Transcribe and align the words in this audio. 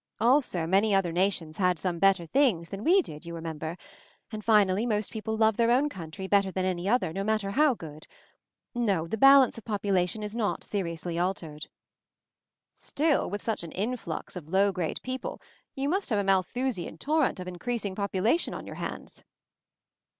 Also, 0.19 0.65
many 0.65 0.95
other 0.95 1.11
nations 1.11 1.57
had 1.57 1.77
some 1.77 1.99
better 1.99 2.25
things 2.25 2.69
than 2.69 2.83
we 2.83 3.03
did, 3.03 3.23
you 3.23 3.35
remember. 3.35 3.77
And 4.31 4.43
finally 4.43 4.87
most 4.87 5.11
people 5.11 5.37
love 5.37 5.57
their 5.57 5.69
own 5.69 5.89
country 5.89 6.25
better 6.25 6.49
than 6.49 6.65
any 6.65 6.89
other, 6.89 7.13
no 7.13 7.23
matter 7.23 7.51
how 7.51 7.75
good. 7.75 8.07
No, 8.73 9.05
the 9.07 9.15
bal 9.19 9.43
ance 9.43 9.59
of 9.59 9.63
population 9.65 10.23
is 10.23 10.35
not 10.35 10.63
seriously 10.63 11.17
altered/' 11.17 11.67
"Still, 12.73 13.29
with 13.29 13.43
such 13.43 13.61
an 13.61 13.71
influx 13.73 14.35
of 14.35 14.49
low 14.49 14.71
grade 14.71 14.99
people 15.03 15.39
you 15.75 15.87
must 15.87 16.09
have 16.09 16.17
a 16.17 16.23
Malthusian 16.23 16.97
torrent 16.97 17.39
of 17.39 17.47
increasing 17.47 17.93
population 17.93 18.55
on 18.55 18.65
your 18.65 18.77
hands." 18.77 19.23